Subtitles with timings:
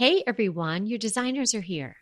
[0.00, 1.94] Hey everyone, your designers are here.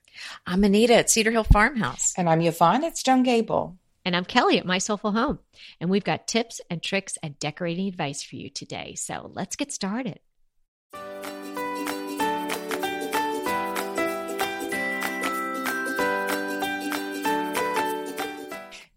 [0.46, 2.14] I'm Anita at Cedar Hill Farmhouse.
[2.16, 3.76] And I'm Yvonne at Stone Gable.
[4.04, 5.40] And I'm Kelly at My Soulful Home.
[5.80, 8.94] And we've got tips and tricks and decorating advice for you today.
[8.94, 10.20] So let's get started.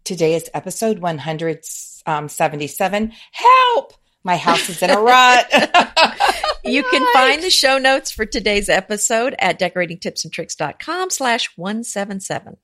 [0.04, 3.02] Today is episode 177.
[3.02, 3.94] Um, Help!
[4.22, 5.52] My house is in a rut.
[6.64, 12.56] you can find the show notes for today's episode at decoratingtipsandtricks.com slash 177.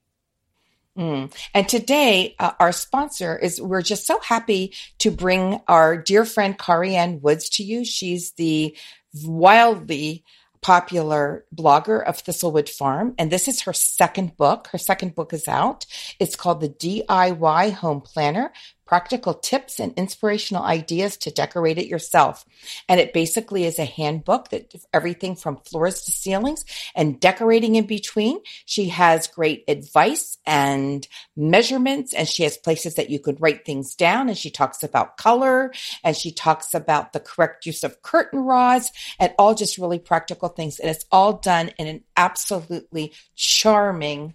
[0.97, 1.33] Mm.
[1.55, 6.59] And today, uh, our sponsor is, we're just so happy to bring our dear friend
[6.59, 7.84] Carrie Kari Woods to you.
[7.84, 8.77] She's the
[9.23, 10.24] wildly
[10.60, 13.15] popular blogger of Thistlewood Farm.
[13.16, 14.69] And this is her second book.
[14.73, 15.87] Her second book is out.
[16.19, 18.52] It's called The DIY Home Planner
[18.88, 22.46] practical tips and inspirational ideas to decorate it yourself.
[22.88, 27.87] And it basically is a handbook that everything from floors to ceilings and decorating in
[27.87, 28.40] between.
[28.65, 33.95] She has great advice and measurements and she has places that you could write things
[33.95, 35.70] down and she talks about color
[36.02, 40.48] and she talks about the correct use of curtain rods and all just really practical
[40.48, 40.79] things.
[40.79, 44.32] And it's all done in an absolutely charming,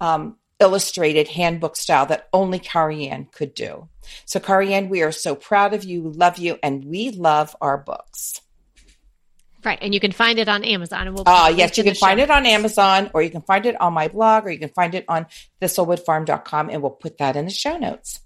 [0.00, 3.88] um, illustrated handbook style that only Kari could do.
[4.24, 8.40] So, Kari we are so proud of you, love you, and we love our books.
[9.66, 9.78] Right.
[9.82, 11.08] And you can find it on Amazon.
[11.08, 13.78] And we'll uh, yes, you can find it on Amazon or you can find it
[13.80, 15.26] on my blog or you can find it on
[15.60, 18.20] thistlewoodfarm.com and we'll put that in the show notes.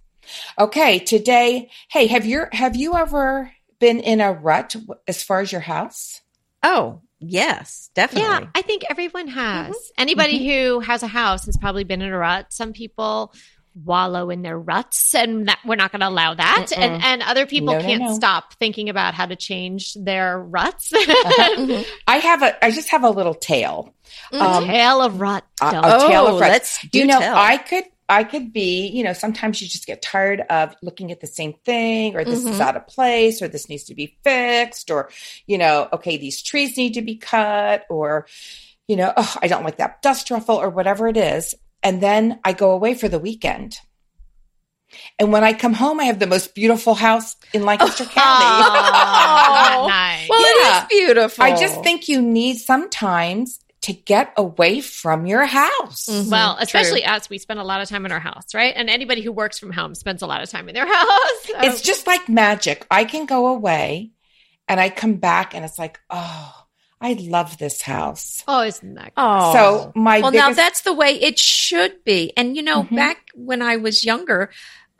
[0.58, 4.76] Okay, today, hey, have you have you ever been in a rut
[5.08, 6.20] as far as your house?
[6.62, 8.28] Oh, Yes, definitely.
[8.28, 9.76] Yeah, I think everyone has.
[9.76, 10.02] Mm-hmm.
[10.02, 10.74] Anybody mm-hmm.
[10.74, 12.52] who has a house has probably been in a rut.
[12.52, 13.34] Some people
[13.74, 17.46] wallow in their ruts and that, we're not going to allow that and and other
[17.46, 18.14] people no, can't no, no.
[18.14, 21.84] stop thinking about how to change their ruts uh-huh.
[22.08, 23.94] i have a i just have a little tale
[24.32, 27.36] mm, um, tale of rut a, a tale of oh, rut let's you know tell.
[27.36, 31.20] i could I could be, you know, sometimes you just get tired of looking at
[31.20, 32.54] the same thing, or this mm-hmm.
[32.54, 35.10] is out of place, or this needs to be fixed, or,
[35.46, 38.26] you know, okay, these trees need to be cut, or,
[38.88, 41.54] you know, oh, I don't like that dust ruffle, or whatever it is.
[41.84, 43.78] And then I go away for the weekend.
[45.20, 48.16] And when I come home, I have the most beautiful house in Lancaster County.
[48.18, 50.28] Oh, nice.
[50.28, 50.80] Well, yeah.
[50.80, 51.44] it is beautiful.
[51.44, 56.06] I just think you need sometimes to get away from your house.
[56.06, 56.30] Mm-hmm.
[56.30, 57.12] Well, especially True.
[57.12, 58.74] us, we spend a lot of time in our house, right?
[58.76, 61.44] And anybody who works from home spends a lot of time in their house.
[61.44, 61.54] So.
[61.60, 62.86] It's just like magic.
[62.90, 64.10] I can go away
[64.68, 66.54] and I come back and it's like, oh,
[67.00, 68.44] I love this house.
[68.46, 69.12] Oh, isn't that?
[69.16, 72.32] Oh, so my well, biggest- now that's the way it should be.
[72.36, 72.94] And you know, mm-hmm.
[72.94, 74.50] back when I was younger,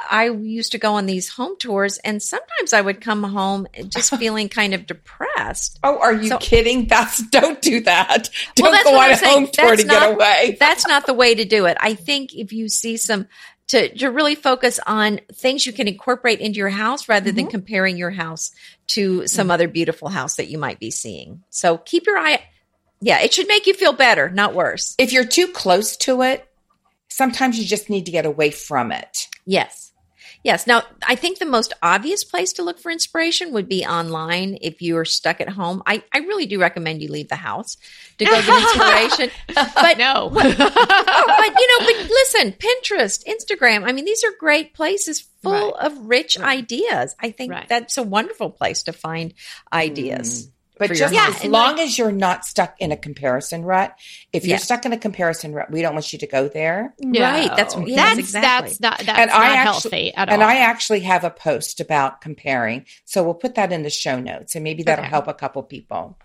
[0.09, 4.15] I used to go on these home tours, and sometimes I would come home just
[4.19, 5.79] feeling kind of depressed.
[5.83, 6.87] Oh, are you so, kidding?
[6.87, 8.31] That's don't do that.
[8.55, 10.57] Don't well, go on a home tour that's to not, get away.
[10.61, 11.77] that's not the way to do it.
[11.81, 13.27] I think if you see some
[13.69, 17.37] to, to really focus on things you can incorporate into your house rather mm-hmm.
[17.37, 18.51] than comparing your house
[18.89, 19.53] to some mm-hmm.
[19.53, 21.45] other beautiful house that you might be seeing.
[21.51, 22.43] So keep your eye.
[23.01, 24.95] Yeah, it should make you feel better, not worse.
[24.99, 26.47] If you're too close to it,
[27.09, 29.29] sometimes you just need to get away from it.
[29.47, 29.90] Yes.
[30.43, 30.67] Yes.
[30.67, 34.81] Now, I think the most obvious place to look for inspiration would be online if
[34.81, 35.83] you are stuck at home.
[35.85, 37.77] I, I really do recommend you leave the house
[38.19, 39.31] to go get inspiration.
[39.75, 40.31] but no.
[40.35, 45.73] but, but, you know, but listen, Pinterest, Instagram, I mean, these are great places full
[45.73, 45.87] right.
[45.87, 46.59] of rich right.
[46.59, 47.15] ideas.
[47.21, 47.69] I think right.
[47.69, 49.35] that's a wonderful place to find
[49.73, 50.47] ideas.
[50.47, 50.51] Mm.
[50.81, 53.95] But just yeah, as long like, as you're not stuck in a comparison rut,
[54.33, 54.57] if you're yeah.
[54.57, 56.95] stuck in a comparison rut, we don't want you to go there.
[56.99, 57.21] No.
[57.21, 57.55] Right.
[57.55, 58.69] That's yeah, that's exactly.
[58.71, 60.35] That's not that's and not I actually, healthy at all.
[60.35, 64.19] And I actually have a post about comparing, so we'll put that in the show
[64.19, 65.11] notes, and maybe that'll okay.
[65.11, 66.17] help a couple people.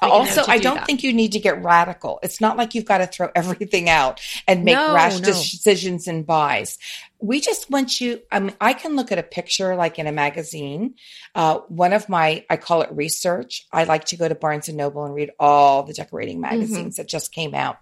[0.00, 0.86] Also, I don't that.
[0.86, 2.18] think you need to get radical.
[2.22, 5.24] It's not like you've got to throw everything out and make no, rash no.
[5.24, 6.78] decisions and buys.
[7.22, 8.20] We just want you.
[8.30, 10.94] I mean, I can look at a picture like in a magazine.
[11.34, 13.66] Uh, one of my, I call it research.
[13.72, 16.56] I like to go to Barnes and Noble and read all the decorating mm-hmm.
[16.56, 17.02] magazines mm-hmm.
[17.02, 17.78] that just came out.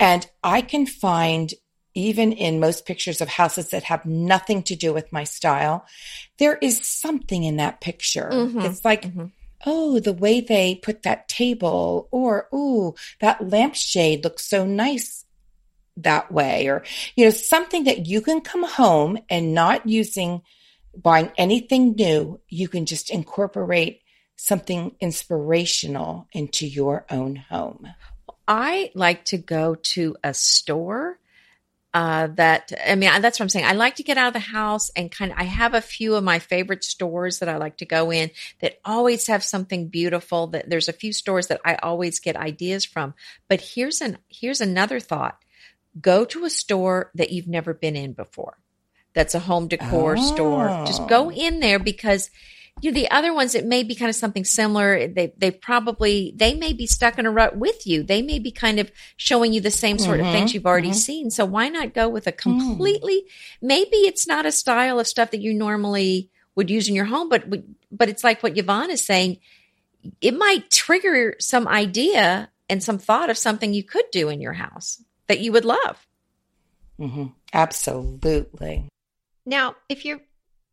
[0.00, 1.52] And I can find
[1.94, 5.84] even in most pictures of houses that have nothing to do with my style,
[6.38, 8.30] there is something in that picture.
[8.32, 8.60] Mm-hmm.
[8.60, 9.26] It's like, mm-hmm
[9.64, 15.24] oh, the way they put that table, or, oh, that lampshade looks so nice
[15.96, 16.82] that way, or,
[17.16, 20.42] you know, something that you can come home and not using,
[20.96, 24.02] buying anything new, you can just incorporate
[24.36, 27.86] something inspirational into your own home.
[28.48, 31.18] I like to go to a store
[31.94, 33.66] uh, that I mean, that's what I'm saying.
[33.66, 36.14] I like to get out of the house and kind of, I have a few
[36.14, 38.30] of my favorite stores that I like to go in
[38.60, 42.84] that always have something beautiful that there's a few stores that I always get ideas
[42.86, 43.12] from.
[43.46, 45.38] But here's an, here's another thought.
[46.00, 48.56] Go to a store that you've never been in before.
[49.14, 50.34] That's a home decor oh.
[50.34, 50.84] store.
[50.86, 52.30] Just go in there because
[52.80, 55.06] you know, the other ones, it may be kind of something similar.
[55.06, 58.02] They, they probably, they may be stuck in a rut with you.
[58.02, 60.88] They may be kind of showing you the same sort mm-hmm, of things you've already
[60.88, 60.96] mm-hmm.
[60.96, 61.30] seen.
[61.30, 63.26] So why not go with a completely, mm.
[63.60, 67.28] maybe it's not a style of stuff that you normally would use in your home,
[67.28, 67.44] but,
[67.90, 69.38] but it's like what Yvonne is saying.
[70.20, 74.54] It might trigger some idea and some thought of something you could do in your
[74.54, 76.06] house that you would love.
[77.00, 77.26] Mm-hmm.
[77.52, 78.88] Absolutely.
[79.44, 80.20] Now, if you're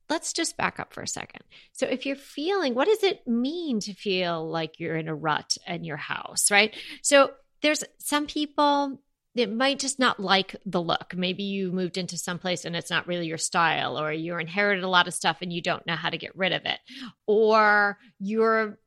[0.09, 1.43] let's just back up for a second.
[1.71, 5.57] So, if you're feeling, what does it mean to feel like you're in a rut
[5.67, 6.75] in your house, right?
[7.01, 7.31] So,
[7.61, 9.01] there's some people
[9.35, 11.13] that might just not like the look.
[11.15, 14.83] Maybe you moved into some place and it's not really your style, or you inherited
[14.83, 16.79] a lot of stuff and you don't know how to get rid of it,
[17.27, 18.79] or your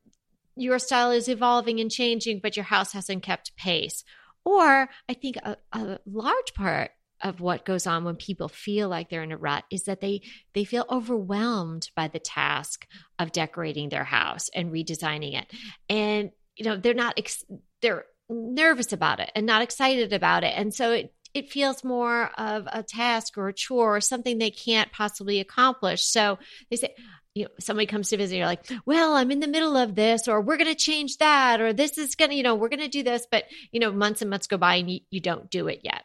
[0.55, 4.03] your style is evolving and changing, but your house hasn't kept pace.
[4.45, 6.91] Or I think a, a large part
[7.21, 10.21] of what goes on when people feel like they're in a rut is that they
[10.53, 12.85] they feel overwhelmed by the task
[13.17, 15.51] of decorating their house and redesigning it.
[15.89, 17.45] And you know they're not ex-
[17.81, 20.53] they're nervous about it and not excited about it.
[20.55, 24.51] And so it it feels more of a task or a chore or something they
[24.51, 26.37] can't possibly accomplish so
[26.69, 26.93] they say
[27.35, 30.27] you know, somebody comes to visit, you're like, well, I'm in the middle of this,
[30.27, 32.79] or we're going to change that, or this is going to, you know, we're going
[32.79, 33.25] to do this.
[33.31, 36.03] But, you know, months and months go by and you, you don't do it yet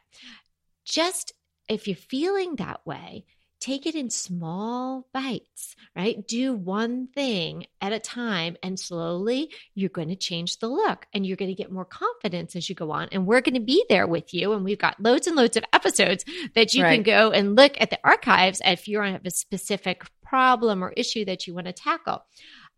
[0.89, 1.33] just
[1.69, 3.25] if you're feeling that way,
[3.61, 6.27] take it in small bites, right?
[6.27, 11.27] Do one thing at a time, and slowly you're going to change the look and
[11.27, 13.09] you're going to get more confidence as you go on.
[13.13, 14.53] And we're going to be there with you.
[14.53, 16.25] And we've got loads and loads of episodes
[16.55, 16.95] that you right.
[16.95, 21.25] can go and look at the archives if you have a specific problem or issue
[21.25, 22.25] that you want to tackle.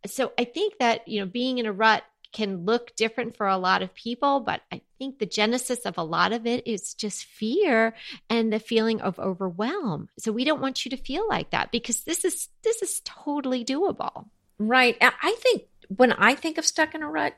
[0.06, 3.58] So I think that, you know, being in a rut can look different for a
[3.58, 7.24] lot of people, but I think the genesis of a lot of it is just
[7.24, 7.94] fear
[8.28, 10.08] and the feeling of overwhelm.
[10.18, 13.64] So we don't want you to feel like that because this is this is totally
[13.64, 14.26] doable.
[14.58, 14.96] Right.
[15.00, 15.62] I think
[15.96, 17.34] when I think of stuck in a rut,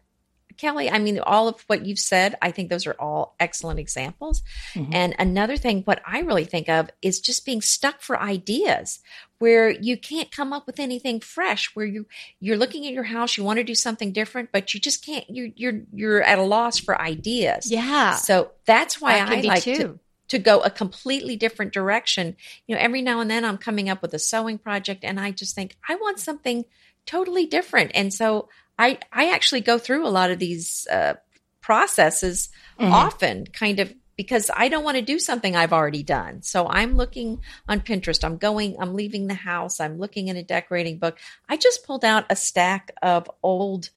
[0.57, 4.43] Kelly, I mean, all of what you've said, I think those are all excellent examples.
[4.75, 4.95] Mm-hmm.
[4.95, 9.01] And another thing, what I really think of is just being stuck for ideas
[9.39, 12.07] where you can't come up with anything fresh, where you,
[12.39, 15.25] you're looking at your house, you want to do something different, but you just can't,
[15.29, 17.71] you're, you're, you're at a loss for ideas.
[17.71, 18.15] Yeah.
[18.15, 22.37] So that's why that I like to, to go a completely different direction.
[22.67, 25.33] You know, every now and then I'm coming up with a sewing project and I
[25.33, 26.65] just think I want something
[27.05, 27.91] totally different.
[27.95, 28.49] And so
[28.83, 31.15] I I actually go through a lot of these uh,
[31.61, 32.49] processes
[32.79, 32.93] mm-hmm.
[32.93, 36.43] often, kind of because I don't want to do something I've already done.
[36.43, 38.25] So I'm looking on Pinterest.
[38.25, 38.77] I'm going.
[38.81, 39.79] I'm leaving the house.
[39.79, 41.19] I'm looking in a decorating book.
[41.49, 43.91] I just pulled out a stack of old.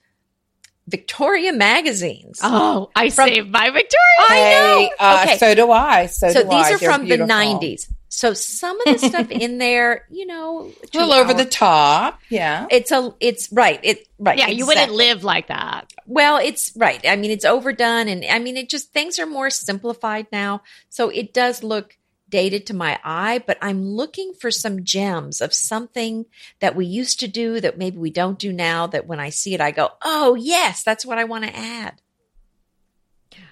[0.88, 2.40] Victoria magazines.
[2.44, 4.20] Oh, I from, saved my Victoria.
[4.20, 4.90] I know.
[5.00, 5.38] Uh, okay.
[5.40, 6.06] So do I.
[6.06, 6.74] So, so these I.
[6.74, 7.26] are They're from beautiful.
[7.26, 7.92] the 90s.
[8.16, 12.22] So some of the stuff in there, you know, a little over the top.
[12.30, 12.66] Yeah.
[12.72, 13.80] It's a, it's right.
[13.84, 14.38] It, right.
[14.38, 14.46] Yeah.
[14.46, 14.58] Exactly.
[14.58, 15.92] You wouldn't live like that.
[16.08, 17.06] Well, it's right.
[17.06, 18.08] I mean, it's overdone.
[18.08, 20.64] And I mean, it just, things are more simplified now.
[20.90, 21.98] So it does look
[22.30, 26.26] dated to my eye, but I'm looking for some gems of something
[26.62, 29.54] that we used to do that maybe we don't do now that when I see
[29.54, 32.02] it, I go, oh, yes, that's what I want to add.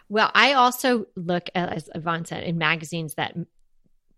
[0.10, 3.36] Well, I also look at, as Yvonne said, in magazines that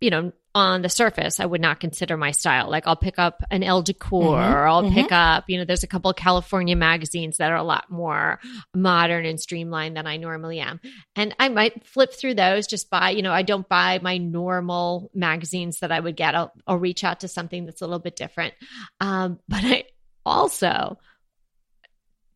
[0.05, 2.69] you know, on the surface, I would not consider my style.
[2.69, 4.53] Like I'll pick up an Elle Decor, mm-hmm.
[4.53, 4.93] or I'll mm-hmm.
[4.93, 8.39] pick up, you know, there's a couple of California magazines that are a lot more
[8.75, 10.79] modern and streamlined than I normally am.
[11.15, 15.09] And I might flip through those, just buy, you know, I don't buy my normal
[15.15, 16.35] magazines that I would get.
[16.35, 18.53] I'll, I'll reach out to something that's a little bit different.
[19.01, 19.85] Um, but I
[20.24, 21.00] also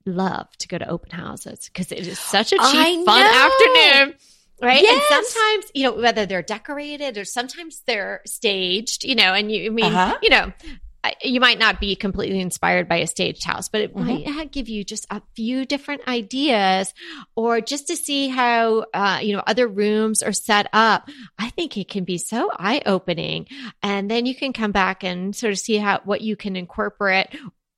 [0.07, 4.15] love to go to open houses because it is such a cheap, fun afternoon
[4.61, 5.03] right yes.
[5.11, 9.67] and sometimes you know whether they're decorated or sometimes they're staged you know and you
[9.67, 10.17] I mean uh-huh.
[10.21, 10.53] you know
[11.23, 14.35] you might not be completely inspired by a staged house, but it mm-hmm.
[14.35, 16.93] might give you just a few different ideas
[17.35, 21.09] or just to see how, uh, you know, other rooms are set up.
[21.37, 23.47] I think it can be so eye opening.
[23.81, 27.27] And then you can come back and sort of see how, what you can incorporate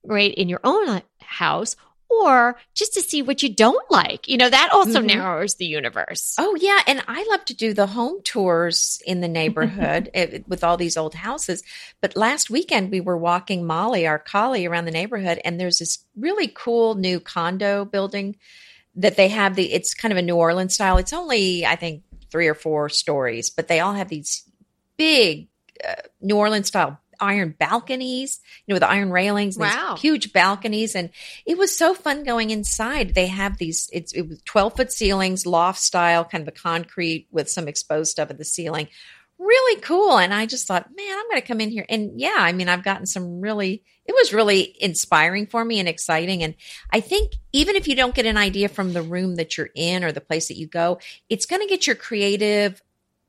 [0.03, 1.75] right in your own house
[2.11, 4.27] or just to see what you don't like.
[4.27, 5.07] You know, that also mm-hmm.
[5.07, 6.35] narrows the universe.
[6.37, 6.81] Oh, yeah.
[6.87, 10.97] And I love to do the home tours in the neighborhood eh, with all these
[10.97, 11.63] old houses.
[12.01, 16.05] But last weekend, we were walking Molly, our collie, around the neighborhood, and there's this
[16.15, 18.35] really cool new condo building
[18.95, 20.97] that they have the it's kind of a New Orleans style.
[20.97, 24.43] It's only, I think, three or four stories, but they all have these
[24.97, 25.47] big
[25.87, 29.95] uh, New Orleans style iron balconies, you know, with iron railings, wow.
[29.97, 30.95] huge balconies.
[30.95, 31.11] And
[31.45, 33.13] it was so fun going inside.
[33.13, 37.27] They have these, it's, it was 12 foot ceilings, loft style, kind of a concrete
[37.31, 38.87] with some exposed stuff at the ceiling.
[39.37, 40.17] Really cool.
[40.17, 41.85] And I just thought, man, I'm going to come in here.
[41.89, 45.89] And yeah, I mean, I've gotten some really, it was really inspiring for me and
[45.89, 46.43] exciting.
[46.43, 46.53] And
[46.91, 50.03] I think even if you don't get an idea from the room that you're in
[50.03, 52.81] or the place that you go, it's going to get your creative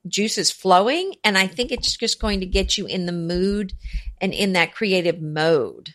[0.06, 1.14] juices flowing.
[1.24, 3.72] And I think it's just going to get you in the mood
[4.20, 5.94] and in that creative mode.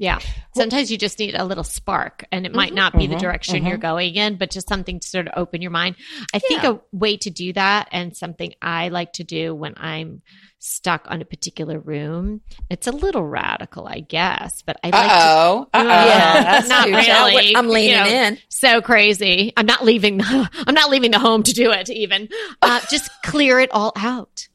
[0.00, 0.18] Yeah.
[0.56, 3.18] Sometimes you just need a little spark and it might mm-hmm, not be mm-hmm, the
[3.18, 3.66] direction mm-hmm.
[3.66, 5.96] you're going in, but just something to sort of open your mind.
[6.32, 6.48] I yeah.
[6.48, 10.22] think a way to do that and something I like to do when I'm
[10.58, 12.40] stuck on a particular room,
[12.70, 15.68] it's a little radical, I guess, but I like Uh-oh.
[15.70, 15.78] to.
[15.78, 16.06] Uh-oh.
[16.06, 17.54] Yeah, not really.
[17.54, 18.38] I'm leaning you know, in.
[18.48, 19.52] So crazy.
[19.54, 20.16] I'm not leaving.
[20.16, 22.30] The, I'm not leaving the home to do it even.
[22.62, 24.48] Uh, just clear it all out.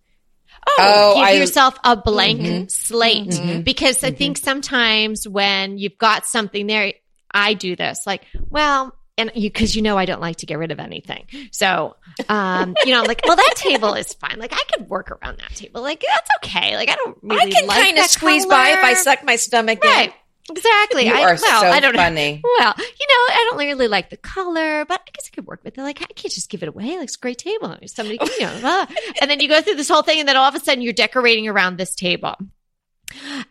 [0.67, 4.17] Oh, oh give I, yourself a blank mm-hmm, slate mm-hmm, because I mm-hmm.
[4.17, 6.93] think sometimes when you've got something there,
[7.31, 10.57] I do this like, well, and you because you know I don't like to get
[10.57, 11.27] rid of anything.
[11.51, 11.95] So
[12.27, 14.39] um, you know, I'm like, well, that table is fine.
[14.39, 15.81] Like I could work around that table.
[15.81, 16.75] Like that's okay.
[16.75, 18.55] Like I don't really I can like kind of squeeze color.
[18.55, 20.09] by if I suck my stomach right.
[20.09, 20.13] in.
[20.49, 21.07] Exactly.
[21.07, 22.35] You I, are well, so I don't funny.
[22.35, 22.49] Know.
[22.59, 25.63] Well, you know, I don't really like the color, but I guess I could work
[25.63, 25.81] with it.
[25.81, 26.97] Like, I can't just give it away.
[26.97, 27.75] Like, it's a great table.
[27.87, 28.85] Somebody, you know,
[29.21, 30.93] and then you go through this whole thing, and then all of a sudden you're
[30.93, 32.35] decorating around this table,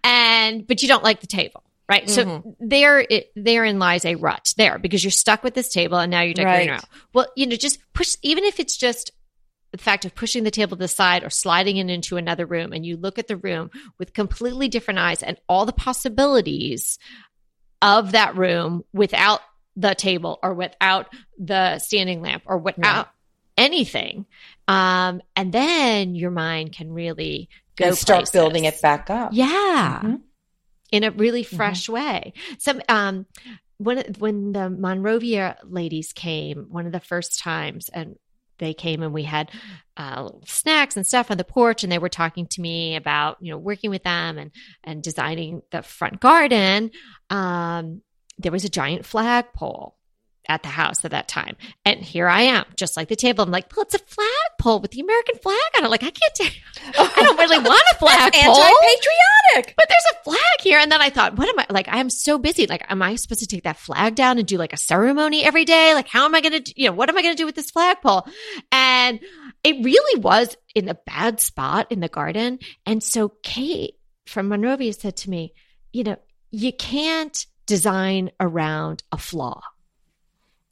[0.05, 1.65] and but you don't like the table.
[1.89, 2.07] Right.
[2.07, 2.49] Mm-hmm.
[2.49, 6.11] So there, it, therein lies a rut there because you're stuck with this table and
[6.11, 6.77] now you're decorating right.
[6.77, 6.87] around.
[7.13, 9.11] Well, you know, just push, even if it's just
[9.75, 12.73] the fact of pushing the table to the side or sliding it into another room
[12.73, 16.97] and you look at the room with completely different eyes and all the possibilities
[17.83, 19.41] of that room without
[19.75, 23.09] the table or without the standing lamp or without
[23.59, 23.65] yeah.
[23.65, 24.27] anything
[24.69, 28.33] um, and then your mind can really go and start places.
[28.33, 30.15] building it back up yeah mm-hmm.
[30.93, 31.57] in a really mm-hmm.
[31.57, 31.95] fresh mm-hmm.
[31.95, 33.27] way some um
[33.79, 38.17] when when the Monrovia ladies came, one of the first times, and
[38.59, 39.51] they came and we had
[39.97, 43.51] uh, snacks and stuff on the porch and they were talking to me about you
[43.51, 44.51] know working with them and
[44.83, 46.91] and designing the front garden
[47.31, 48.03] um,
[48.39, 49.97] there was a giant flagpole
[50.49, 51.57] at the house at that time.
[51.85, 53.45] And here I am, just like the table.
[53.45, 55.91] I'm like, well, it's a flagpole with the American flag on it.
[55.91, 56.61] Like, I can't, t-
[56.99, 58.57] I don't really want a flagpole.
[58.57, 59.75] Anti-patriotic.
[59.77, 60.79] But there's a flag here.
[60.79, 62.67] And then I thought, what am I, like, I am so busy.
[62.67, 65.65] Like, am I supposed to take that flag down and do like a ceremony every
[65.65, 65.95] day?
[65.95, 67.55] Like, how am I going to, you know, what am I going to do with
[67.55, 68.27] this flagpole?
[68.73, 69.21] And
[69.63, 72.59] it really was in a bad spot in the garden.
[72.85, 73.95] And so Kate
[74.27, 75.55] from Monrovia said to me,
[75.93, 76.17] you know,
[76.51, 79.63] you can't design around a flaw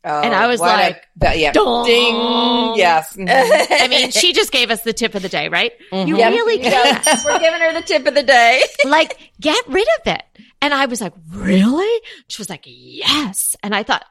[0.04, 1.87] Oh, and I was like, a, yeah, Dong.
[1.87, 3.16] ding, yes.
[3.21, 5.73] I mean, she just gave us the tip of the day, right?
[5.92, 6.09] Mm-hmm.
[6.09, 6.32] You yep.
[6.32, 7.02] really can.
[7.25, 8.62] We're giving her the tip of the day.
[8.85, 10.23] like, get rid of it.
[10.61, 12.02] And I was like, really?
[12.28, 13.54] She was like, yes.
[13.62, 14.04] And I thought,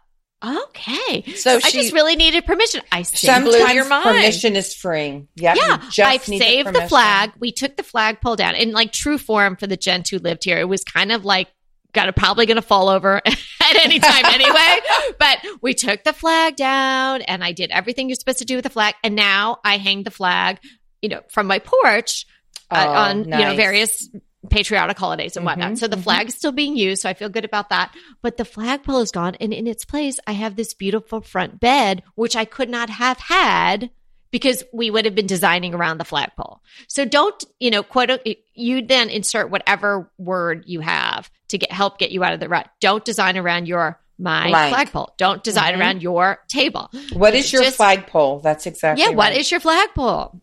[0.43, 1.23] okay.
[1.33, 2.81] So she, I just really needed permission.
[2.89, 4.03] I saved your mind.
[4.03, 5.27] permission is free.
[5.35, 7.31] Yep, yeah, I saved the, the flag.
[7.37, 10.45] We took the flag pulled down in like true form for the gent who lived
[10.45, 10.57] here.
[10.57, 11.49] It was kind of like
[11.93, 14.79] got to probably to fall over at any time anyway.
[15.19, 18.63] but we took the flag down and I did everything you're supposed to do with
[18.63, 18.95] the flag.
[19.03, 20.59] And now I hang the flag,
[21.01, 22.25] you know, from my porch
[22.69, 23.39] uh, oh, on, nice.
[23.39, 24.09] you know, various
[24.49, 25.67] patriotic holidays and whatnot.
[25.67, 26.03] Mm-hmm, so the mm-hmm.
[26.03, 27.03] flag is still being used.
[27.03, 27.93] So I feel good about that.
[28.21, 29.35] But the flagpole is gone.
[29.39, 33.19] And in its place, I have this beautiful front bed, which I could not have
[33.19, 33.91] had
[34.31, 36.61] because we would have been designing around the flagpole.
[36.87, 41.99] So don't, you know, quote, you then insert whatever word you have to get help
[41.99, 42.69] get you out of the rut.
[42.79, 44.73] Don't design around your my Blank.
[44.73, 45.13] flagpole.
[45.17, 45.81] Don't design mm-hmm.
[45.81, 46.89] around your table.
[47.13, 48.39] What is your Just, flagpole?
[48.39, 49.17] That's exactly Yeah, right.
[49.17, 50.39] what is your flagpole?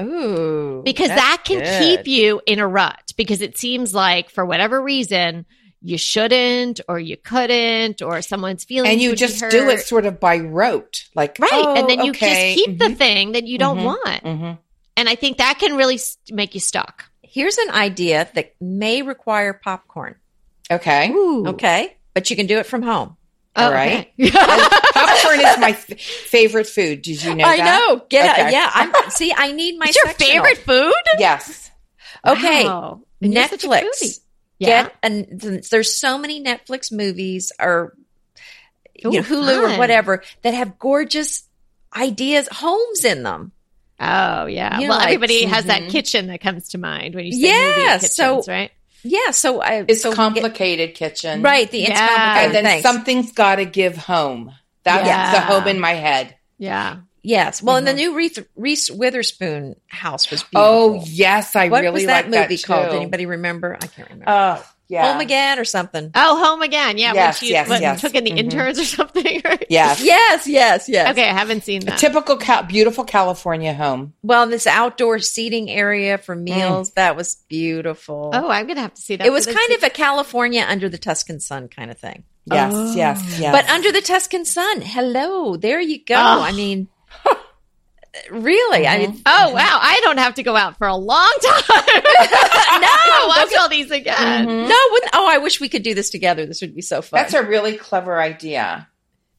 [0.00, 0.82] Ooh.
[0.84, 1.82] Because that can good.
[1.82, 5.46] keep you in a rut because it seems like for whatever reason
[5.82, 10.18] you shouldn't or you couldn't or someone's feeling and you just do it sort of
[10.18, 12.54] by rote like right oh, and then you okay.
[12.54, 12.90] just keep mm-hmm.
[12.90, 13.86] the thing that you don't mm-hmm.
[13.86, 14.60] want mm-hmm.
[14.96, 15.98] and i think that can really
[16.30, 20.16] make you stuck here's an idea that may require popcorn
[20.70, 21.48] okay Ooh.
[21.48, 23.16] okay but you can do it from home
[23.54, 24.30] oh, all right okay.
[24.94, 27.88] popcorn is my f- favorite food did you know i that?
[27.88, 28.50] know get okay.
[28.50, 31.70] yeah i'm see i need my it's your favorite food yes
[32.26, 33.00] okay wow.
[33.22, 34.20] netflix
[34.58, 34.84] yeah.
[34.84, 35.26] Get and
[35.70, 37.94] there's so many Netflix movies or
[39.04, 39.72] Ooh, you know, Hulu fun.
[39.72, 41.44] or whatever that have gorgeous
[41.94, 43.52] ideas, homes in them.
[44.00, 44.78] Oh yeah.
[44.80, 45.52] You well, like, everybody mm-hmm.
[45.52, 45.90] has that mm-hmm.
[45.90, 48.70] kitchen that comes to mind when you say yeah, movie kitchens, so, right?
[49.04, 51.70] Yeah, so I, it's so complicated get, kitchen, right?
[51.70, 52.44] The yeah.
[52.44, 52.82] and then Thanks.
[52.82, 54.52] something's got to give home.
[54.82, 55.32] That's yeah.
[55.32, 56.34] the home in my head.
[56.58, 56.98] Yeah.
[57.28, 57.62] Yes.
[57.62, 57.86] Well, mm-hmm.
[57.88, 61.10] and the new Reese, Reese, Witherspoon house was oh, beautiful.
[61.10, 61.54] Oh, yes.
[61.54, 62.94] I what really was that movie that called?
[62.94, 63.76] Anybody remember?
[63.76, 64.30] I can't remember.
[64.30, 65.12] Uh, yeah.
[65.12, 66.10] Home again or something.
[66.14, 66.96] Oh, home again.
[66.96, 67.12] Yeah.
[67.12, 68.00] Yes, when she yes, when yes.
[68.00, 68.38] took in the mm-hmm.
[68.38, 69.42] interns or something.
[69.44, 69.66] Right?
[69.68, 70.02] Yes.
[70.02, 71.10] Yes, yes, yes.
[71.10, 71.28] Okay.
[71.28, 71.96] I haven't seen that.
[71.96, 74.14] A typical, ca- beautiful California home.
[74.22, 76.44] Well, this outdoor seating area for mm.
[76.44, 76.94] meals, mm.
[76.94, 78.30] that was beautiful.
[78.32, 79.26] Oh, I'm going to have to see that.
[79.26, 82.24] It was kind of a California under the Tuscan sun kind of thing.
[82.46, 82.94] Yes, oh.
[82.94, 83.52] yes, yes.
[83.52, 86.14] But under the Tuscan sun, hello, there you go.
[86.16, 86.42] Oh.
[86.42, 86.88] I mean,
[88.30, 88.84] Really?
[88.84, 88.94] Mm-hmm.
[88.94, 89.78] I mean, oh wow!
[89.80, 91.62] I don't have to go out for a long time.
[92.80, 94.46] no, watch all these again.
[94.46, 94.68] Mm-hmm.
[94.68, 94.76] No,
[95.12, 96.46] oh, I wish we could do this together.
[96.46, 97.20] This would be so fun.
[97.20, 98.88] That's a really clever idea.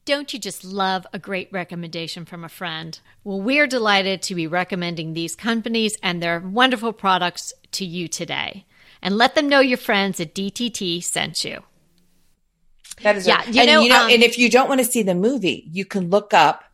[0.04, 2.98] Don't you just love a great recommendation from a friend?
[3.22, 8.66] Well, we're delighted to be recommending these companies and their wonderful products to you today.
[9.02, 11.62] And let them know your friends at DTT sent you.
[13.02, 13.42] That is yeah.
[13.48, 15.68] You and, know, you know um, and if you don't want to see the movie,
[15.70, 16.64] you can look up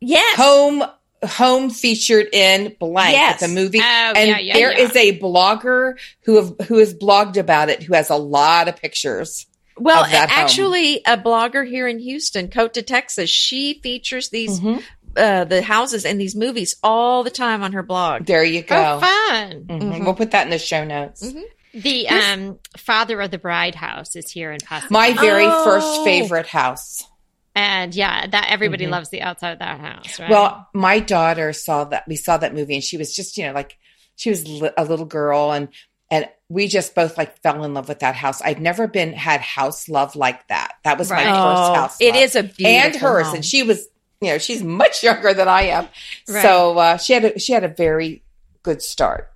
[0.00, 0.36] yes.
[0.36, 0.82] home
[1.24, 3.40] home featured in blank yes.
[3.40, 4.84] the movie oh, and yeah, yeah, there yeah.
[4.84, 8.76] is a blogger who have, who has blogged about it who has a lot of
[8.76, 9.46] pictures
[9.76, 11.18] well actually home.
[11.18, 14.80] a blogger here in houston cota texas she features these mm-hmm.
[15.16, 18.76] uh, the houses and these movies all the time on her blog there you go
[18.76, 19.72] oh, fun mm-hmm.
[19.72, 20.04] Mm-hmm.
[20.04, 21.42] we'll put that in the show notes mm-hmm.
[21.74, 24.92] the um, father of the bride house is here in Pasadena.
[24.92, 25.64] My very oh.
[25.64, 27.04] first favorite house.
[27.54, 28.92] And yeah, that everybody mm-hmm.
[28.92, 30.30] loves the outside of that house, right?
[30.30, 33.52] Well, my daughter saw that we saw that movie and she was just, you know,
[33.52, 33.76] like
[34.14, 35.68] she was li- a little girl and
[36.10, 38.42] and we just both like fell in love with that house.
[38.42, 40.72] I've never been had house love like that.
[40.84, 41.24] That was right.
[41.24, 41.96] my oh, first house.
[42.00, 42.22] It love.
[42.22, 43.34] is a beautiful and hers, home.
[43.36, 43.86] and she was,
[44.20, 45.88] you know, she's much younger than I am.
[46.28, 46.42] Right.
[46.42, 48.24] So uh, she had a, she had a very
[48.62, 49.30] good start.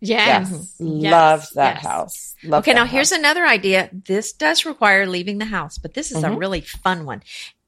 [0.00, 0.50] Yes.
[0.50, 0.76] yes.
[0.78, 1.12] yes.
[1.12, 1.84] Loved that yes.
[1.84, 2.36] house.
[2.44, 2.92] Loved okay, now house.
[2.92, 3.90] here's another idea.
[3.92, 6.34] This does require leaving the house, but this is mm-hmm.
[6.34, 7.22] a really fun one.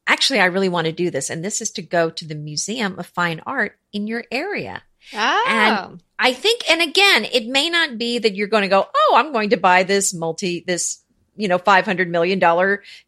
[0.06, 2.98] Actually, I really want to do this, and this is to go to the Museum
[2.98, 4.82] of Fine Art in your area.
[5.14, 5.44] Oh.
[5.46, 9.14] And I think, and again, it may not be that you're going to go, oh,
[9.16, 11.02] I'm going to buy this multi, this,
[11.36, 12.40] you know, $500 million,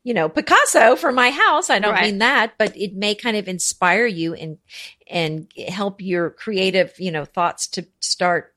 [0.05, 1.69] you know, Picasso for my house.
[1.71, 2.05] I don't right.
[2.05, 4.59] mean that, but it may kind of inspire you and,
[5.09, 8.55] and help your creative, you know, thoughts to start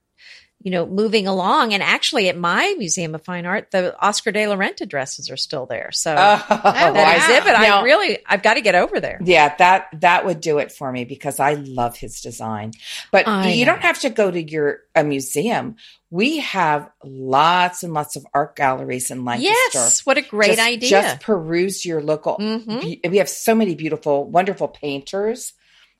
[0.63, 1.73] you know, moving along.
[1.73, 5.38] And actually, at my Museum of Fine Art, the Oscar de la Renta dresses are
[5.38, 5.91] still there.
[5.91, 6.15] So oh,
[6.49, 7.15] that wow.
[7.15, 9.19] exhibit, now, I really, I've got to get over there.
[9.23, 12.71] Yeah, that that would do it for me because I love his design.
[13.12, 13.73] But I you know.
[13.73, 15.76] don't have to go to your a museum.
[16.10, 19.52] We have lots and lots of art galleries in Lancaster.
[19.73, 20.89] Yes, what a great just, idea!
[20.89, 22.38] Just peruse your local.
[22.38, 23.12] Mm-hmm.
[23.12, 25.54] We have so many beautiful, wonderful painters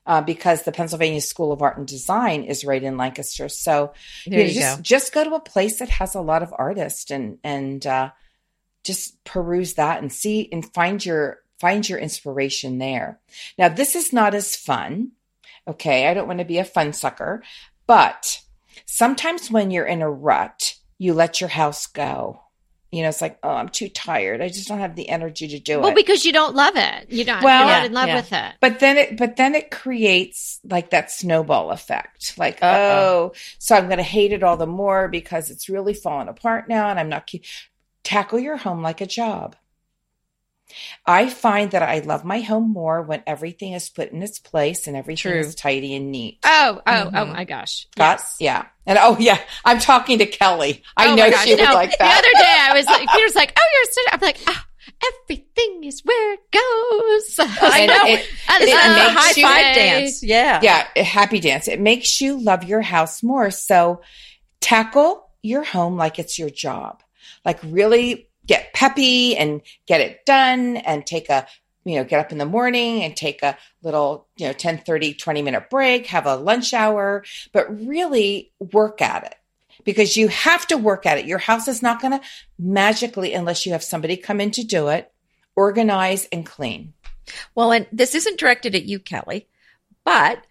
[0.06, 3.48] uh, because the Pennsylvania School of Art and Design is right in Lancaster.
[3.48, 3.92] So
[4.26, 4.82] you, you just go.
[4.82, 8.10] just go to a place that has a lot of artists and and uh,
[8.82, 13.20] just peruse that and see and find your find your inspiration there.
[13.58, 15.12] Now this is not as fun.
[15.66, 17.42] Okay, I don't want to be a fun sucker,
[17.86, 18.42] but
[18.84, 22.43] sometimes when you're in a rut, you let your house go
[22.94, 24.40] you know, it's like, oh, I'm too tired.
[24.40, 25.84] I just don't have the energy to do well, it.
[25.86, 27.10] Well, because you don't love it.
[27.10, 27.42] You don't.
[27.42, 28.16] Well, you're not in love yeah.
[28.16, 28.52] with it.
[28.60, 32.38] But then it, but then it creates like that snowball effect.
[32.38, 33.32] Like, Uh-oh.
[33.32, 36.68] oh, so I'm going to hate it all the more because it's really falling apart
[36.68, 37.26] now, and I'm not.
[37.26, 37.44] Keep-
[38.04, 39.56] Tackle your home like a job.
[41.06, 44.86] I find that I love my home more when everything is put in its place
[44.86, 45.40] and everything True.
[45.40, 46.38] is tidy and neat.
[46.44, 47.16] Oh, oh, mm-hmm.
[47.16, 47.86] oh my gosh.
[47.96, 48.36] Yes.
[48.40, 48.66] yeah.
[48.86, 50.82] And oh yeah, I'm talking to Kelly.
[50.96, 51.98] I oh know she was no, like that.
[51.98, 54.10] The other day I was like, Peter's like, oh, you're sitting.
[54.12, 54.62] I'm like, oh,
[55.28, 57.48] everything is where it goes.
[57.60, 58.00] I know.
[58.04, 60.22] It, it, it, it high you, five dance.
[60.22, 60.60] Yeah.
[60.62, 61.02] Yeah.
[61.02, 61.68] Happy dance.
[61.68, 63.50] It makes you love your house more.
[63.50, 64.02] So
[64.60, 67.02] tackle your home like it's your job.
[67.44, 71.46] Like really get peppy and get it done and take a
[71.84, 75.14] you know get up in the morning and take a little you know 10 30
[75.14, 79.34] 20 minute break have a lunch hour but really work at it.
[79.82, 81.26] Because you have to work at it.
[81.26, 82.24] Your house is not going to
[82.58, 85.12] magically unless you have somebody come in to do it
[85.56, 86.94] organize and clean.
[87.54, 89.48] Well and this isn't directed at you kelly
[90.04, 90.44] but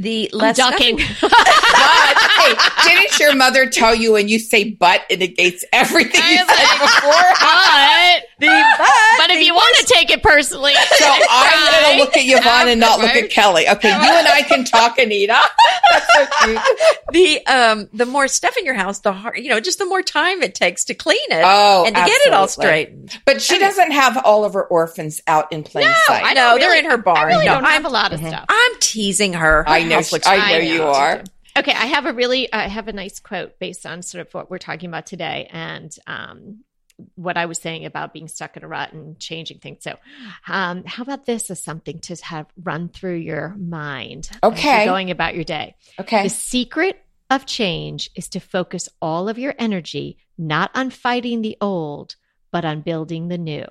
[0.00, 0.96] the less ducking.
[1.20, 6.38] but hey, didn't your mother tell you when you say "but" it negates everything you
[6.38, 7.12] said like, before?
[7.12, 8.22] But, the,
[8.78, 12.24] but, but if you want to take it personally, so I'm going to look at
[12.24, 13.68] Yvonne and not look at Kelly.
[13.68, 15.38] Okay, you and I can talk, Anita.
[15.90, 16.60] That's so cute.
[17.12, 20.02] The um, the more stuff in your house, the hard, you know, just the more
[20.02, 21.42] time it takes to clean it.
[21.44, 22.24] Oh, and to absolutely.
[22.24, 23.20] get it all straightened.
[23.26, 26.24] But she doesn't have all of her orphans out in plain no, sight.
[26.24, 27.18] I know really, they're in her barn.
[27.18, 28.28] I really no, don't I'm, have a lot of mm-hmm.
[28.28, 28.46] stuff.
[28.48, 29.64] I'm teasing her.
[29.68, 30.00] I know.
[30.02, 31.24] She, I know, I know you are.
[31.56, 34.50] Okay, I have a really, I have a nice quote based on sort of what
[34.50, 36.64] we're talking about today, and um,
[37.14, 39.82] what I was saying about being stuck in a rut and changing things.
[39.82, 39.96] So,
[40.48, 44.30] um, how about this as something to have run through your mind?
[44.42, 44.84] Okay.
[44.84, 45.76] Going about your day.
[45.98, 46.24] Okay.
[46.24, 51.56] The secret of change is to focus all of your energy not on fighting the
[51.60, 52.16] old,
[52.50, 53.64] but on building the new.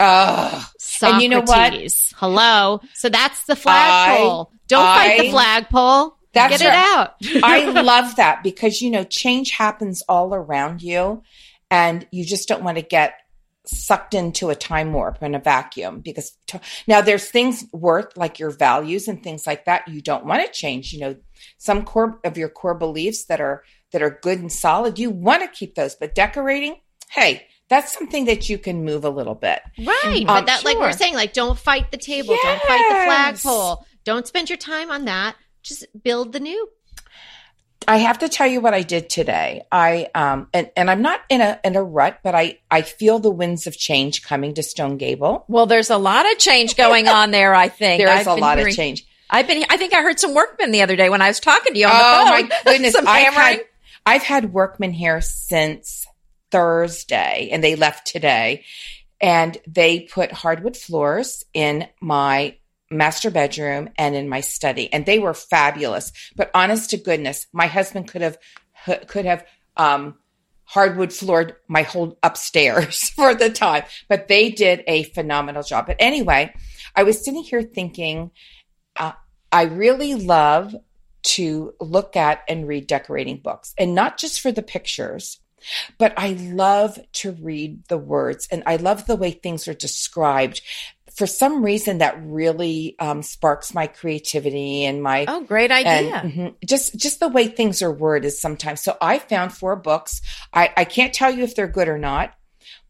[0.00, 0.68] Oh,
[1.02, 1.72] and you know what?
[2.16, 2.80] Hello.
[2.94, 4.50] So that's the flagpole.
[4.66, 6.16] Don't I, fight the flagpole.
[6.32, 7.14] That's Get right.
[7.30, 7.44] it out.
[7.44, 11.22] I love that because you know change happens all around you,
[11.70, 13.14] and you just don't want to get
[13.66, 18.38] sucked into a time warp and a vacuum because t- now there's things worth like
[18.38, 20.92] your values and things like that you don't want to change.
[20.92, 21.16] You know
[21.58, 25.42] some core of your core beliefs that are that are good and solid you want
[25.42, 26.76] to keep those but decorating
[27.10, 29.60] hey that's something that you can move a little bit.
[29.78, 30.20] Right.
[30.20, 30.70] Um, but that sure.
[30.70, 32.42] like we are saying like don't fight the table yes.
[32.42, 33.86] don't fight the flagpole.
[34.04, 35.36] Don't spend your time on that.
[35.62, 36.68] Just build the new
[37.86, 39.62] I have to tell you what I did today.
[39.70, 43.18] I um and, and I'm not in a in a rut, but I I feel
[43.18, 45.44] the winds of change coming to Stone Gable.
[45.48, 47.54] Well, there's a lot of change going on there.
[47.54, 49.06] I think there is a lot hearing, of change.
[49.30, 49.64] I've been.
[49.68, 51.86] I think I heard some workmen the other day when I was talking to you
[51.86, 52.48] on oh, the phone.
[52.64, 52.94] my goodness!
[52.96, 53.60] I've had
[54.06, 56.06] I've had workmen here since
[56.50, 58.64] Thursday, and they left today,
[59.20, 62.56] and they put hardwood floors in my
[62.96, 66.12] master bedroom and in my study and they were fabulous.
[66.36, 68.38] But honest to goodness my husband could have
[69.06, 69.44] could have
[69.76, 70.16] um,
[70.64, 75.86] hardwood floored my whole upstairs for the time but they did a phenomenal job.
[75.86, 76.54] But anyway
[76.96, 78.30] i was sitting here thinking
[78.96, 79.12] uh,
[79.52, 80.74] i really love
[81.22, 85.40] to look at and read decorating books and not just for the pictures
[85.98, 90.60] but I love to read the words and I love the way things are described
[91.14, 95.90] for some reason that really um, sparks my creativity and my oh great idea.
[95.90, 98.80] and, mm-hmm, just just the way things are worded sometimes.
[98.80, 100.20] So i found four books.
[100.52, 102.34] I i can't tell you if they're good or not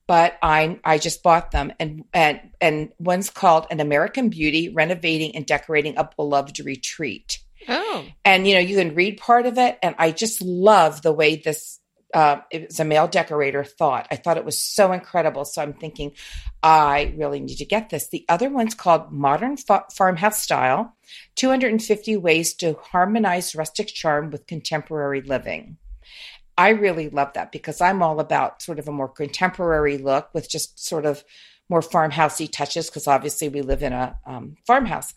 [0.06, 1.72] but i i just bought them.
[1.78, 7.40] And and and one's called an american beauty renovating and decorating a beloved retreat.
[7.68, 8.04] Oh.
[8.24, 11.36] And you know you can read part of it and i just love the way
[11.36, 11.80] this
[12.14, 14.06] uh, it was a male decorator thought.
[14.10, 15.44] I thought it was so incredible.
[15.44, 16.12] So I'm thinking,
[16.62, 18.08] I really need to get this.
[18.08, 20.94] The other one's called Modern Fa- Farmhouse Style
[21.34, 25.76] 250 Ways to Harmonize Rustic Charm with Contemporary Living.
[26.56, 30.48] I really love that because I'm all about sort of a more contemporary look with
[30.48, 31.24] just sort of
[31.68, 35.14] more farmhousey touches because obviously we live in a um, farmhouse.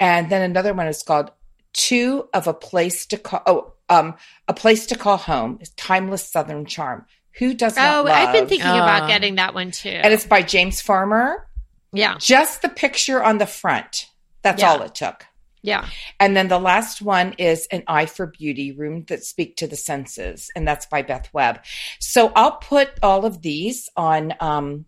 [0.00, 1.30] And then another one is called
[1.72, 3.42] Two of a Place to Call.
[3.46, 4.14] Oh, um,
[4.48, 7.06] A Place to Call Home is Timeless Southern Charm.
[7.38, 8.16] Who does not Oh, love?
[8.16, 9.88] I've been thinking uh, about getting that one too.
[9.88, 11.48] And it's by James Farmer.
[11.92, 12.16] Yeah.
[12.18, 14.06] Just the picture on the front.
[14.42, 14.70] That's yeah.
[14.70, 15.26] all it took.
[15.62, 15.88] Yeah.
[16.20, 19.76] And then the last one is An Eye for Beauty, Room That Speak to the
[19.76, 20.50] Senses.
[20.54, 21.60] And that's by Beth Webb.
[22.00, 24.84] So I'll put all of these on um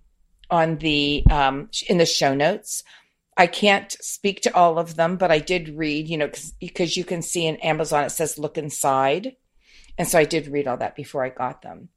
[0.50, 2.85] on the um in the show notes.
[3.37, 7.05] I can't speak to all of them, but I did read, you know, because you
[7.05, 9.37] can see in Amazon it says look inside.
[9.99, 11.88] And so I did read all that before I got them.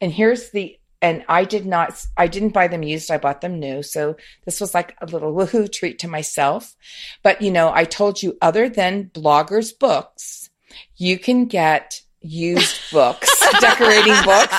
[0.00, 3.58] And here's the and I did not I didn't buy them used, I bought them
[3.58, 3.82] new.
[3.82, 6.74] So this was like a little woohoo treat to myself.
[7.22, 10.50] But you know, I told you other than bloggers books,
[10.96, 13.30] you can get used books,
[13.60, 14.56] decorating books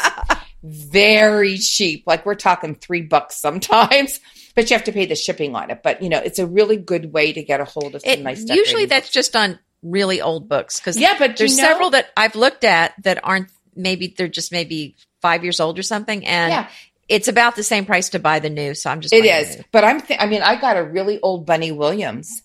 [0.65, 2.03] very cheap.
[2.07, 4.19] Like we're talking 3 bucks sometimes
[4.55, 5.81] but you have to pay the shipping on it.
[5.83, 8.21] But you know, it's a really good way to get a hold of some it,
[8.21, 8.41] nice.
[8.41, 8.55] Stuff.
[8.55, 12.07] Usually, that's just on really old books because yeah, but there's you know, several that
[12.17, 16.51] I've looked at that aren't maybe they're just maybe five years old or something, and
[16.51, 16.69] yeah.
[17.07, 18.73] it's about the same price to buy the new.
[18.73, 19.61] So I'm just it is.
[19.71, 22.41] But I'm th- I mean, I got a really old Bunny Williams.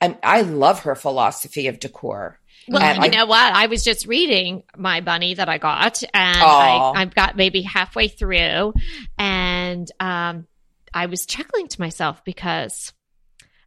[0.00, 2.38] I'm, I love her philosophy of decor.
[2.68, 3.52] Well, and you I, know what?
[3.52, 8.08] I was just reading my bunny that I got, and I, I've got maybe halfway
[8.08, 8.74] through,
[9.18, 10.46] and um,
[10.94, 12.92] I was chuckling to myself because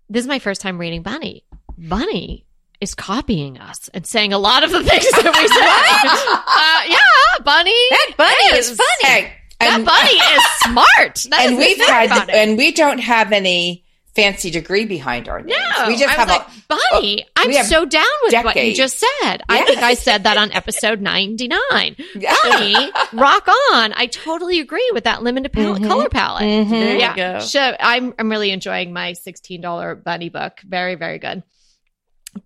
[0.10, 1.46] this is my first time reading Bunny.
[1.78, 2.46] Bunny
[2.80, 5.62] is copying us and saying a lot of the things that we say.
[6.48, 7.72] uh, yeah, Bunny.
[7.92, 9.14] That Bunny is, is funny.
[9.14, 11.26] Hey, that Bunny is smart.
[11.30, 15.60] That and we've had, and we don't have any fancy degree behind our names.
[15.78, 17.26] No, we just have like, a Bunny.
[17.26, 18.46] Oh, I'm so down with decades.
[18.46, 19.08] what you just said.
[19.22, 19.42] Yes.
[19.50, 21.96] I think I said that on episode 99.
[22.16, 23.94] Bunny, rock on.
[23.94, 25.88] I totally agree with that limited pal- mm-hmm.
[25.88, 26.44] color palette.
[26.44, 26.72] Mm-hmm.
[26.72, 27.10] There yeah.
[27.12, 27.40] you go.
[27.40, 30.60] So I'm I'm really enjoying my $16 Bunny book.
[30.66, 31.44] Very very good.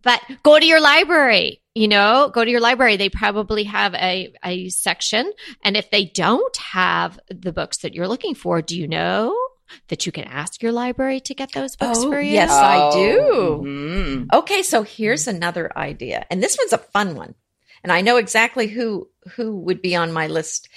[0.02, 2.98] But go to your library, you know, go to your library.
[2.98, 5.32] They probably have a, a section.
[5.64, 9.38] And if they don't have the books that you're looking for, do you know?
[9.88, 12.34] That you can ask your library to get those books oh, for you?
[12.34, 13.20] Yes, I do.
[13.64, 14.26] Mm-hmm.
[14.34, 16.26] Okay, so here's another idea.
[16.30, 17.36] And this one's a fun one.
[17.84, 20.70] And I know exactly who who would be on my list.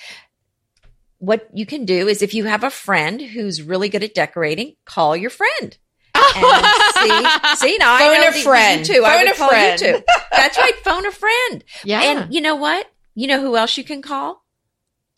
[1.18, 4.77] what you can do is if you have a friend who's really good at decorating,
[4.85, 5.77] call your friend.
[6.14, 8.81] And see, see, now phone I know a friend.
[8.81, 9.03] You too.
[9.03, 9.81] Phone I would a call friend.
[9.81, 10.05] you too.
[10.31, 10.74] That's right.
[10.85, 11.64] Phone a friend.
[11.85, 12.03] Yeah.
[12.03, 12.87] And you know what?
[13.14, 14.44] You know who else you can call?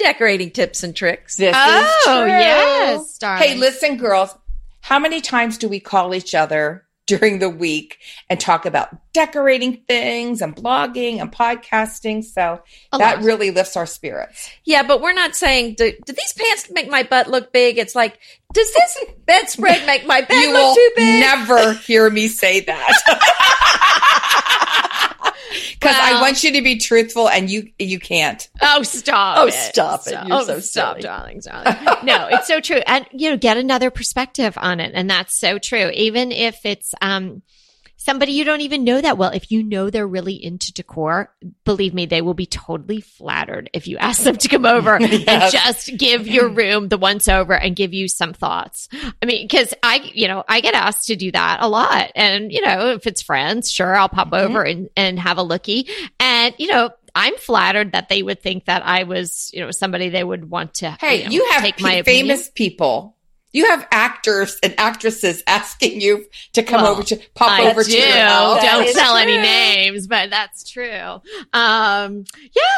[0.01, 1.37] Decorating tips and tricks.
[1.37, 2.27] This oh, is true.
[2.27, 3.19] yes.
[3.19, 3.43] Darling.
[3.49, 4.35] Hey, listen, girls.
[4.81, 7.99] How many times do we call each other during the week
[8.31, 12.25] and talk about decorating things and blogging and podcasting?
[12.25, 13.25] So A that lot.
[13.25, 14.49] really lifts our spirits.
[14.65, 17.77] Yeah, but we're not saying, do, do these pants make my butt look big?
[17.77, 18.19] It's like,
[18.55, 21.21] does this bedspread make my bed you look will too big?
[21.21, 24.17] never hear me say that.
[25.81, 28.47] Because I want you to be truthful and you you can't.
[28.61, 29.38] Oh, stop!
[29.38, 29.55] Oh, it.
[29.55, 30.12] stop it.
[30.12, 31.03] You're oh, so stop, silly.
[31.03, 32.05] darling, darling.
[32.05, 35.59] no, it's so true, and you know, get another perspective on it, and that's so
[35.59, 35.90] true.
[35.95, 37.43] Even if it's um
[38.03, 41.31] somebody you don't even know that well, if you know they're really into decor,
[41.65, 45.53] believe me, they will be totally flattered if you ask them to come over and
[45.53, 48.89] just give your room the once over and give you some thoughts.
[49.23, 52.51] I mean, because I, you know, I get asked to do that a lot, and
[52.51, 54.39] you know, if it's friends, sure, I'll pop Mhm.
[54.45, 56.91] over and and have a looky, and you know.
[57.13, 60.75] I'm flattered that they would think that I was, you know, somebody they would want
[60.75, 60.97] to.
[61.01, 62.27] Hey, know, you have take pe- my opinion.
[62.29, 63.17] famous people.
[63.53, 67.83] You have actors and actresses asking you to come Well, over to pop I over
[67.83, 67.91] do.
[67.91, 68.63] to your house.
[68.63, 71.21] Don't is tell any names, but that's true.
[71.53, 72.25] Um,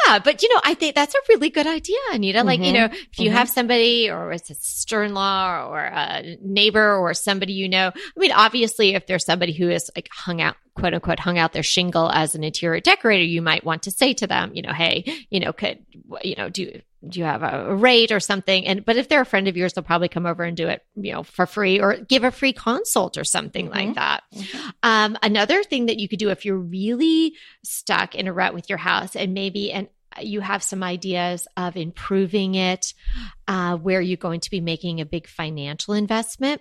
[0.07, 2.43] yeah, but you know, I think that's a really good idea, Anita.
[2.43, 2.75] Like, you Mhm.
[2.75, 3.35] know, if you Mhm.
[3.35, 8.33] have somebody or it's a sister-in-law or a neighbor or somebody you know, I mean,
[8.33, 12.11] obviously, if there's somebody who is like hung out, quote unquote, hung out their shingle
[12.11, 15.39] as an interior decorator, you might want to say to them, you know, hey, you
[15.41, 15.85] know, could,
[16.23, 18.67] you know, do, do you have a rate or something?
[18.67, 20.83] And, but if they're a friend of yours, they'll probably come over and do it,
[20.95, 23.95] you know, for free or give a free consult or something like Mhm.
[23.97, 24.23] that.
[24.35, 24.73] Mhm.
[24.83, 28.69] Um, another thing that you could do if you're really stuck in a rut with
[28.69, 29.89] your house and maybe and
[30.21, 32.93] you have some ideas of improving it,
[33.49, 36.61] uh, where you're going to be making a big financial investment.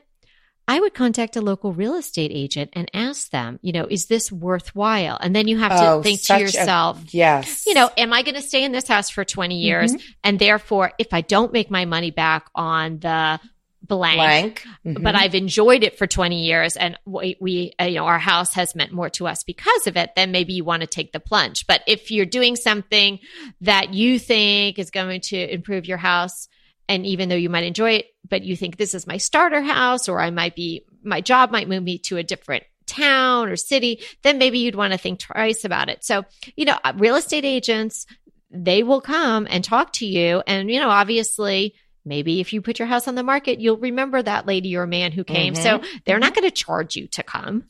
[0.72, 4.32] I would contact a local real estate agent and ask them, you know, is this
[4.32, 5.18] worthwhile?
[5.20, 7.66] And then you have to Oh, think to such a- yourself, Yes.
[7.68, 9.94] you know, am I going to stay in this house for 20 years?
[10.24, 13.40] And therefore, if I don't make my money back on the
[13.84, 14.64] blank, blank.
[14.86, 15.20] but Mhm.
[15.22, 18.76] I've enjoyed it for 20 years and we, we uh, you know, our house has
[18.76, 21.66] meant more to us because of it, then maybe you want to take the plunge.
[21.68, 23.20] But if you're doing something
[23.62, 26.48] that you think is going to improve your house,
[26.92, 30.10] and even though you might enjoy it, but you think this is my starter house,
[30.10, 34.02] or I might be, my job might move me to a different town or city,
[34.24, 36.04] then maybe you'd want to think twice about it.
[36.04, 36.26] So,
[36.58, 38.06] you know, uh, real estate agents,
[38.50, 40.44] they will come and talk to you.
[40.46, 44.22] And, you know, obviously, maybe if you put your house on the market, you'll remember
[44.22, 45.54] that lady or man who came.
[45.54, 45.64] Mhm.
[45.64, 47.70] So they're not going to charge you to come.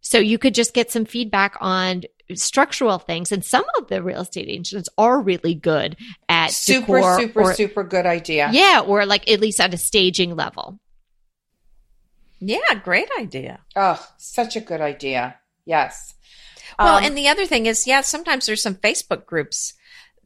[0.00, 3.32] So you could just get some feedback on structural things.
[3.32, 5.96] And some of the real estate agents are really good
[6.28, 8.50] at super, decor super, or- super good idea.
[8.52, 10.78] yeah, or like at least at a staging level.
[12.40, 13.60] Yeah, great idea.
[13.74, 15.36] Oh, such a good idea.
[15.64, 16.14] Yes.
[16.78, 19.74] Well, Um, and the other thing is, yeah, sometimes there's some Facebook groups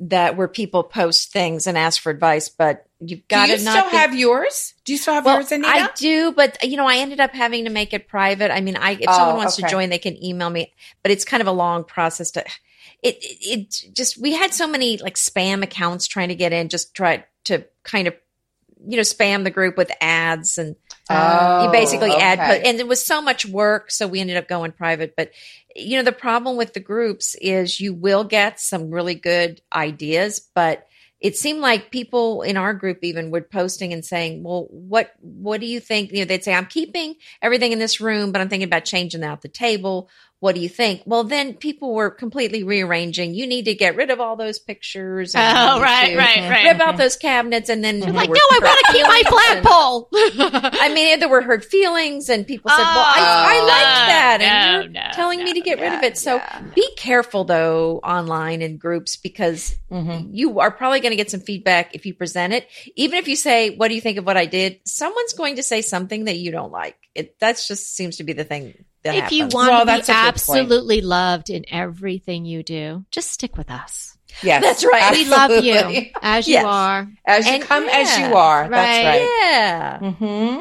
[0.09, 3.75] that where people post things and ask for advice, but you've got you to still
[3.75, 4.75] not be- have yours?
[4.85, 5.69] Do you still have well, yours, Anita?
[5.69, 8.53] I do, but you know, I ended up having to make it private.
[8.53, 9.67] I mean, I if Oh, someone wants okay.
[9.67, 12.45] to join, they can email me, but it's kind of a long process to.
[13.03, 13.39] It, it
[13.85, 17.25] it just we had so many like spam accounts trying to get in, just try
[17.45, 18.15] to kind of
[18.87, 20.77] you know spam the group with ads and
[21.11, 22.69] um, Oh, you basically add okay.
[22.69, 25.31] and it was so much work so we ended up going private but
[25.75, 30.41] you know the problem with the groups is you will get some really good ideas
[30.55, 30.87] but
[31.21, 35.61] it seemed like people in our group even were posting and saying well what what
[35.61, 38.49] do you think you know they'd say i'm keeping everything in this room but i'm
[38.49, 40.09] thinking about changing out the table
[40.43, 44.11] what do you think well then people were completely rearranging you need to get rid
[44.11, 46.65] of all those pictures and Oh, right, right, right.
[46.65, 49.45] rip out those cabinets and then You're like, no, I want to keep my feelings
[49.51, 50.09] and- flagpole.
[50.83, 54.37] I mean, there were hurt feelings, and people said, "Well, I, I Oh, liked that,"
[54.41, 56.19] no, and you're no, telling no, me to get rid of it.
[56.19, 56.71] So no.
[56.75, 60.31] be careful, though, online in groups because Mhm.
[60.33, 62.67] you are probably going to get some feedback if you present it.
[62.97, 65.63] Even if you say, "What do you think of what I did?" Someone's going to
[65.63, 66.97] say something that you don't like.
[67.15, 68.85] It that's just seems to be the thing.
[69.05, 70.27] That if you want Well, to that's be a point.
[70.29, 74.17] absolutely loved in everything you do, just stick with us.
[74.43, 75.13] Yes, That's right.
[75.13, 76.65] We love you as you Yes.
[76.65, 77.09] are.
[77.27, 78.63] As you And come as you are.
[78.63, 78.71] right.
[78.71, 79.39] That's right.
[79.43, 79.99] yeah.
[80.01, 80.61] Mm-hmm.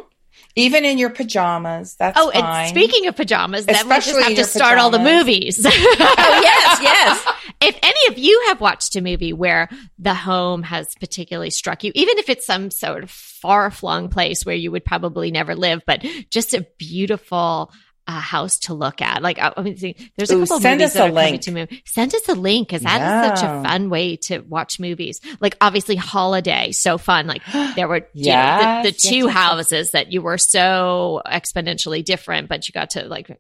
[0.58, 1.96] Even in your pajamas.
[1.96, 2.44] That's Oh, fine.
[2.44, 5.66] and speaking of pajamas, then we just Especially have to your start all the movies.
[5.66, 7.26] Oh yes, yes.
[7.62, 11.92] if any of you have watched a movie where the home has particularly struck you,
[11.96, 15.84] even if it's some sort of far flung place where you would probably never live,
[15.88, 17.72] but just a beautiful
[18.08, 19.22] a house to look at.
[19.22, 19.78] Like, I mean,
[20.18, 21.28] there's a Ooh, couple send movies us that a are link.
[21.28, 21.84] coming to movie.
[21.86, 25.22] Send us a link because that is such a fun way to watch movies.
[25.40, 27.28] Like, obviously, Holiday, so fun.
[27.28, 27.44] Like,
[27.76, 29.34] there were you know, the, the Yes, two yes, yes, yes.
[29.34, 33.40] houses that you were so exponentially different, but you got to like.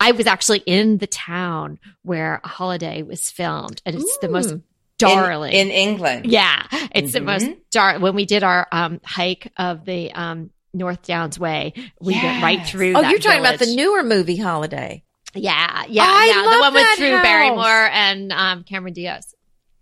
[0.00, 4.54] I was actually in the town where Holiday was filmed, and it's the most
[4.98, 5.52] darling.
[5.52, 6.26] in, in England.
[6.26, 7.56] Yeah, it's the most Mhm.
[7.72, 8.00] dark.
[8.00, 12.66] When we did our um, hike of the um, North Downs Way, we went right
[12.66, 12.94] through.
[12.94, 15.02] Oh, that you're talking about the newer movie Holiday.
[15.34, 16.42] Yeah, yeah, I yeah.
[16.42, 17.22] The love one with Drew house.
[17.22, 19.34] Barrymore and um, Cameron Diaz.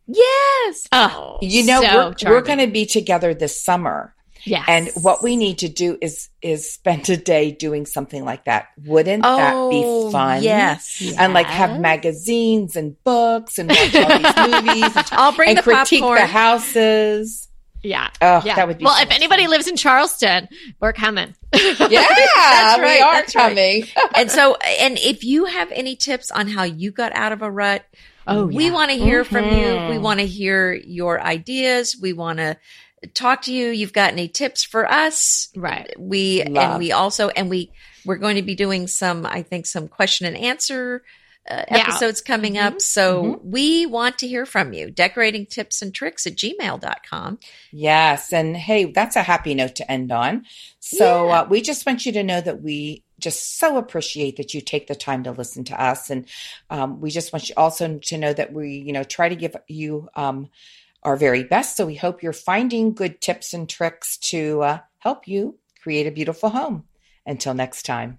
[0.07, 0.87] Yes.
[0.93, 4.15] Oh, You know, so we're, we're going to be together this summer.
[4.45, 4.65] Yes.
[4.69, 8.69] And what we need to do is is spend a day doing something like that.
[8.87, 10.39] Wouldn't that be fun?
[10.39, 11.15] Oh, Yes.
[11.19, 15.59] And like have magazines and books and watch all these movies and, I'll bring and
[15.59, 16.21] the critique popcorn.
[16.21, 17.49] the houses.
[17.83, 18.11] Yeah.
[18.21, 18.57] Oh, yeah.
[18.57, 19.51] that would be well, so if much anybody fun.
[19.51, 20.49] lives in Charleston,
[20.81, 21.35] we're coming.
[21.53, 23.49] Yeah, That's right, we are that's right.
[23.49, 23.85] coming.
[24.15, 27.51] and so, and if you have any tips on how you got out of a
[27.51, 27.85] rut,
[28.27, 28.73] Oh, we yeah.
[28.73, 29.51] want to hear from you.
[29.51, 30.03] We mm-hmm.
[30.03, 31.97] want to hear your ideas.
[32.01, 32.57] We want to
[33.15, 33.71] talk to you.
[33.71, 35.49] You've got any tips for us?
[35.57, 35.93] Right.
[35.99, 37.73] We and we also and we
[38.05, 41.03] we're going to be doing some I think some question and answer
[41.51, 41.79] uh, Yeah.
[41.79, 42.63] episodes coming Mhm.
[42.65, 42.81] up.
[42.81, 44.91] So we want to hear from you.
[44.91, 47.39] Decorating tips and tricks at gmail.com.
[47.73, 48.33] Yes.
[48.33, 50.45] And hey, that's a happy note to end on.
[50.79, 51.41] So Yeah.
[51.41, 54.87] uh, we just want you to know that we just so appreciate that you take
[54.87, 56.09] the time to listen to us.
[56.09, 56.25] And
[56.71, 59.55] um, we just want you also to know that we, you know, try to give
[59.69, 60.49] you um,
[61.03, 61.77] our very best.
[61.77, 66.11] So we hope you're finding good tips and tricks to uh, help you create a
[66.11, 66.85] beautiful home.
[67.27, 68.19] Until next time.